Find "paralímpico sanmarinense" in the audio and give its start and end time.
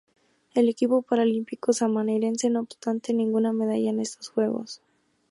1.03-2.49